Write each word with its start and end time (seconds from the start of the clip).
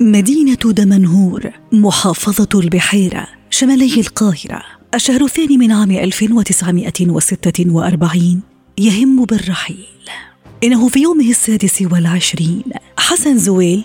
مدينة 0.00 0.58
دمنهور 0.64 1.50
محافظة 1.72 2.48
البحيرة 2.54 3.26
شمالي 3.50 4.00
القاهرة. 4.00 4.62
الشهر 4.94 5.24
الثاني 5.24 5.58
من 5.58 5.72
عام 5.72 5.90
1946 5.90 8.40
يهم 8.78 9.24
بالرحيل. 9.24 9.86
إنه 10.64 10.88
في 10.88 11.02
يومه 11.02 11.30
السادس 11.30 11.82
والعشرين 11.82 12.62
حسن 12.98 13.38
زويل 13.38 13.84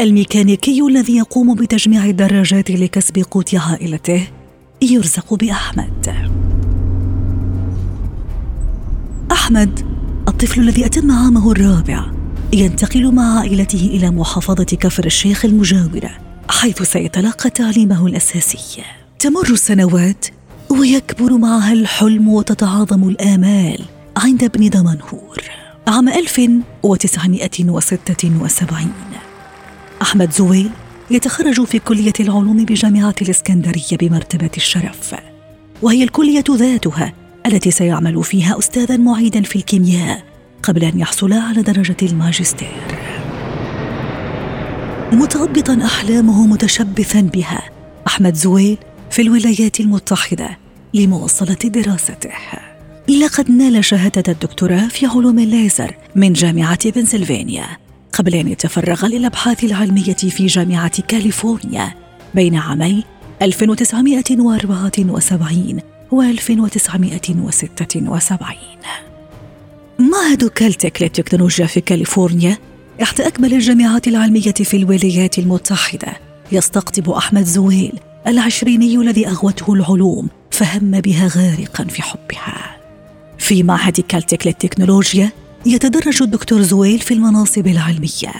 الميكانيكي 0.00 0.82
الذي 0.82 1.16
يقوم 1.16 1.54
بتجميع 1.54 2.04
الدراجات 2.04 2.70
لكسب 2.70 3.24
قوت 3.30 3.54
عائلته 3.54 4.28
يرزق 4.82 5.34
بأحمد. 5.34 6.28
أحمد 9.32 9.80
الطفل 10.28 10.60
الذي 10.60 10.86
أتم 10.86 11.10
عامه 11.10 11.52
الرابع. 11.52 12.19
ينتقل 12.52 13.14
مع 13.14 13.38
عائلته 13.38 13.90
إلى 13.94 14.10
محافظة 14.10 14.64
كفر 14.64 15.06
الشيخ 15.06 15.44
المجاورة 15.44 16.10
حيث 16.48 16.82
سيتلقى 16.82 17.50
تعليمه 17.50 18.06
الأساسي. 18.06 18.82
تمر 19.18 19.50
السنوات 19.50 20.26
ويكبر 20.70 21.32
معها 21.32 21.72
الحلم 21.72 22.28
وتتعاظم 22.28 23.08
الآمال 23.08 23.84
عند 24.16 24.44
ابن 24.44 24.70
دمنهور. 24.70 25.42
عام 25.88 26.08
1976 26.08 28.92
أحمد 30.02 30.32
زويل 30.32 30.70
يتخرج 31.10 31.64
في 31.64 31.78
كلية 31.78 32.12
العلوم 32.20 32.64
بجامعة 32.64 33.14
الإسكندرية 33.22 33.96
بمرتبة 34.00 34.50
الشرف 34.56 35.14
وهي 35.82 36.04
الكلية 36.04 36.44
ذاتها 36.50 37.12
التي 37.46 37.70
سيعمل 37.70 38.24
فيها 38.24 38.58
أستاذا 38.58 38.96
معيدا 38.96 39.42
في 39.42 39.56
الكيمياء. 39.56 40.29
قبل 40.62 40.84
أن 40.84 40.98
يحصل 40.98 41.32
على 41.32 41.62
درجة 41.62 41.96
الماجستير. 42.02 42.68
متربطا 45.12 45.78
أحلامه 45.84 46.46
متشبثا 46.46 47.20
بها. 47.20 47.62
أحمد 48.06 48.34
زويل 48.34 48.78
في 49.10 49.22
الولايات 49.22 49.80
المتحدة 49.80 50.58
لمواصلة 50.94 51.58
دراسته. 51.64 52.30
لقد 53.08 53.50
نال 53.50 53.84
شهادة 53.84 54.32
الدكتوراه 54.32 54.88
في 54.88 55.06
علوم 55.06 55.38
الليزر 55.38 55.94
من 56.16 56.32
جامعة 56.32 56.90
بنسلفانيا 56.90 57.66
قبل 58.12 58.34
أن 58.34 58.48
يتفرغ 58.48 59.06
للأبحاث 59.06 59.64
العلمية 59.64 60.14
في 60.14 60.46
جامعة 60.46 61.02
كاليفورنيا 61.02 61.94
بين 62.34 62.54
عامي 62.54 63.04
1974 63.42 65.80
و 66.10 66.22
1976 66.22 69.09
معهد 70.10 70.44
كالتك 70.44 71.02
للتكنولوجيا 71.02 71.66
في 71.66 71.80
كاليفورنيا 71.80 72.58
إحدى 73.02 73.26
أكبر 73.26 73.46
الجامعات 73.46 74.08
العلمية 74.08 74.52
في 74.52 74.76
الولايات 74.76 75.38
المتحدة. 75.38 76.16
يستقطب 76.52 77.10
أحمد 77.10 77.44
زويل 77.44 77.92
العشريني 78.26 78.96
الذي 78.96 79.28
أغوته 79.28 79.72
العلوم 79.74 80.28
فهم 80.50 80.90
بها 80.90 81.28
غارقا 81.36 81.84
في 81.84 82.02
حبها. 82.02 82.76
في 83.38 83.62
معهد 83.62 84.00
كالتك 84.00 84.46
للتكنولوجيا 84.46 85.30
يتدرج 85.66 86.22
الدكتور 86.22 86.62
زويل 86.62 86.98
في 86.98 87.14
المناصب 87.14 87.66
العلمية. 87.66 88.34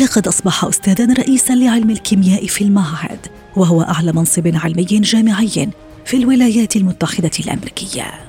لقد 0.00 0.28
أصبح 0.28 0.64
أستاذا 0.64 1.14
رئيسا 1.14 1.52
لعلم 1.52 1.90
الكيمياء 1.90 2.46
في 2.46 2.64
المعهد 2.64 3.18
وهو 3.56 3.82
أعلى 3.82 4.12
منصب 4.12 4.50
علمي 4.54 4.84
جامعي 4.84 5.68
في 6.04 6.16
الولايات 6.16 6.76
المتحدة 6.76 7.30
الأمريكية. 7.40 8.27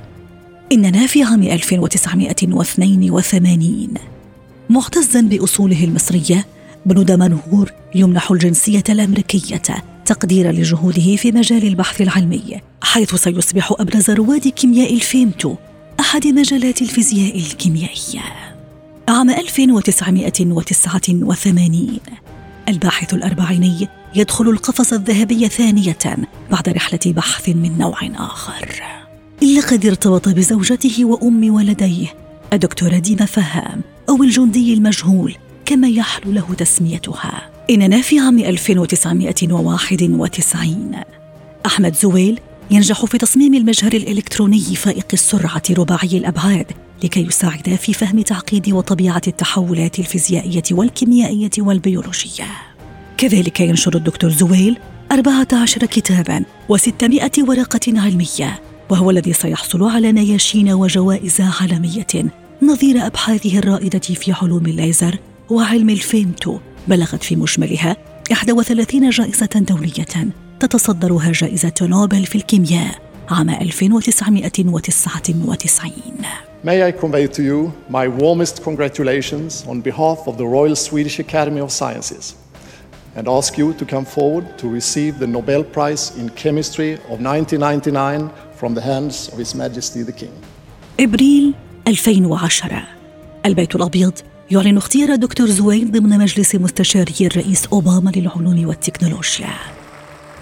إننا 0.72 1.08
في 1.08 1.24
عام 1.24 1.44
1982 1.44 3.94
معتزا 4.70 5.22
بأصوله 5.22 5.84
المصرية 5.84 6.46
ابن 6.86 7.06
دمنهور 7.06 7.72
يمنح 7.96 8.32
الجنسية 8.32 8.84
الأمريكية 8.90 9.62
تقديرا 10.06 10.52
لجهوده 10.52 11.16
في 11.16 11.32
مجال 11.32 11.68
البحث 11.68 12.02
العلمي 12.02 12.62
حيث 12.82 13.16
سيصبح 13.16 13.74
أبرز 13.80 14.10
رواد 14.10 14.48
كيمياء 14.48 14.94
الفيمتو 14.94 15.56
أحد 16.00 16.28
مجالات 16.28 16.82
الفيزياء 16.82 17.38
الكيميائية. 17.38 18.22
عام 19.08 19.30
1989 19.30 22.00
الباحث 22.68 23.14
الأربعيني 23.14 23.88
يدخل 24.16 24.50
القفص 24.50 24.94
الذهبي 24.94 25.48
ثانية 25.48 25.98
بعد 26.52 26.70
رحلة 26.70 27.00
بحث 27.06 27.50
من 27.50 27.78
نوع 27.78 27.98
آخر. 28.16 28.99
لقد 29.42 29.86
ارتبط 29.86 30.30
بزوجته 30.30 31.06
وأم 31.06 31.54
ولديه 31.54 32.08
الدكتورة 32.54 32.98
ديما 32.98 33.26
فهام 33.26 33.82
أو 34.10 34.24
الجندي 34.24 34.74
المجهول 34.74 35.36
كما 35.66 35.88
يحلو 35.88 36.32
له 36.32 36.54
تسميتها. 36.54 37.50
إننا 37.70 38.02
في 38.02 38.20
عام 38.20 38.40
1991 38.40 40.92
أحمد 41.66 41.96
زويل 41.96 42.40
ينجح 42.72 43.06
في 43.06 43.18
تصميم 43.18 43.54
المجهر 43.54 43.94
الإلكتروني 43.94 44.76
فائق 44.76 45.06
السرعة 45.14 45.64
رباعي 45.78 46.18
الأبعاد 46.18 46.66
لكي 47.04 47.22
يساعد 47.22 47.76
في 47.76 47.94
فهم 47.94 48.22
تعقيد 48.22 48.74
وطبيعة 48.74 49.22
التحولات 49.28 50.00
الفيزيائية 50.00 50.64
والكيميائية 50.72 51.52
والبيولوجية. 51.58 52.48
كذلك 53.18 53.60
ينشر 53.60 53.96
الدكتور 53.96 54.30
زويل 54.30 54.78
14 55.12 55.86
كتابا 55.86 56.44
و600 56.72 57.40
ورقة 57.40 57.80
علمية. 57.88 58.69
وهو 58.90 59.10
الذي 59.10 59.34
سيحصل 59.34 59.84
على 59.84 60.12
نياشين 60.12 60.74
وجوائز 60.74 61.42
عالمية 61.62 62.32
نظير 62.62 63.06
أبحاثه 63.06 63.60
الرائدة 63.60 64.00
في 64.00 64.34
علوم 64.42 64.66
الليزر 64.66 65.18
وعلم 65.50 65.90
الفيمتو 65.90 66.60
بلغت 66.88 67.24
في 67.24 67.36
مجملها 67.36 67.98
31 68.32 69.10
جائزة 69.10 69.50
دولية 69.56 70.28
تتصدرها 70.60 71.32
جائزة 71.32 71.74
نوبل 71.82 72.26
في 72.26 72.36
الكيمياء 72.36 72.96
عام 73.30 73.50
1999 73.50 75.94
May 76.62 76.84
I 76.84 76.92
convey 76.92 77.26
to 77.28 77.42
you 77.42 77.72
my 77.90 78.06
warmest 78.08 78.64
congratulations 78.64 79.66
on 79.66 79.80
behalf 79.80 80.28
of 80.28 80.38
the 80.38 80.46
Royal 80.46 80.76
Swedish 80.76 81.20
Academy 81.20 81.62
of 81.62 81.72
Sciences 81.72 82.36
and 83.16 83.28
ask 83.28 83.58
you 83.58 83.74
to 83.74 83.86
come 83.86 84.06
forward 84.06 84.58
to 84.58 84.70
receive 84.70 85.20
the 85.20 85.28
Nobel 85.28 85.64
Prize 85.64 86.18
in 86.18 86.30
Chemistry 86.30 86.94
of 87.12 87.22
1999 87.22 88.30
from 88.60 88.74
the 88.76 88.82
hands 88.82 89.16
of 89.32 89.38
His 89.44 89.56
Majesty 89.56 90.04
the 90.04 90.16
King. 90.22 90.34
إبريل 91.00 91.54
2010 91.88 92.84
البيت 93.46 93.76
الأبيض 93.76 94.14
يعلن 94.52 94.78
اختيار 94.78 95.16
دكتور 95.16 95.48
زويل 95.48 95.92
ضمن 95.92 96.18
مجلس 96.18 96.56
مستشاري 96.56 97.14
الرئيس 97.22 97.66
أوباما 97.66 98.10
للعلوم 98.16 98.68
والتكنولوجيا. 98.68 99.54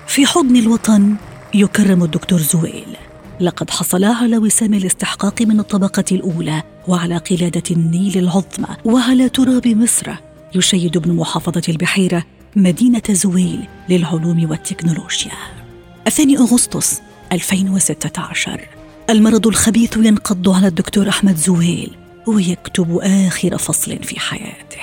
في 0.08 0.26
حضن 0.26 0.56
الوطن 0.56 1.16
يكرم 1.54 2.04
الدكتور 2.04 2.40
زويل 2.40 2.98
لقد 3.40 3.70
حصل 3.70 4.04
على 4.04 4.38
وسام 4.38 4.74
الاستحقاق 4.74 5.42
من 5.42 5.60
الطبقة 5.60 6.04
الأولى 6.12 6.64
وعلى 6.88 7.18
قلادة 7.18 7.64
النيل 7.72 8.18
العظمى 8.18 8.68
وعلى 8.86 9.30
تراب 9.30 9.68
مصر. 9.68 10.12
يشيد 10.56 10.98
ابن 10.98 11.14
محافظة 11.14 11.62
البحيرة 11.70 12.24
مدينة 12.56 13.04
زويل 13.10 13.68
للعلوم 13.90 14.50
والتكنولوجيا. 14.50 15.32
الثاني 16.08 16.38
أغسطس 16.38 17.02
2016 17.32 18.68
المرض 19.10 19.48
الخبيث 19.48 19.98
ينقض 19.98 20.50
على 20.50 20.68
الدكتور 20.68 21.10
أحمد 21.10 21.36
زويل 21.36 21.98
ويكتب 22.28 22.98
آخر 22.98 23.58
فصل 23.58 24.04
في 24.04 24.20
حياته. 24.20 24.82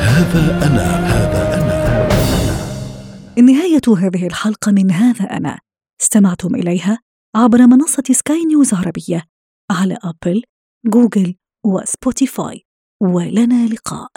هذا 0.00 0.66
أنا 0.66 1.06
هذا 1.06 1.54
أنا 1.54 1.70
نهاية 3.42 3.80
هذه 3.98 4.26
الحلقة 4.26 4.72
من 4.72 4.90
هذا 4.90 5.24
أنا. 5.24 5.58
استمعتم 6.00 6.54
إليها 6.54 6.98
عبر 7.36 7.66
منصة 7.66 8.02
سكاي 8.10 8.44
نيوز 8.44 8.74
عربية 8.74 9.24
على 9.70 9.98
أبل، 10.04 10.42
جوجل 10.86 11.34
وسبوتيفاي. 11.64 12.64
ولنا 13.02 13.66
لقاء. 13.66 14.10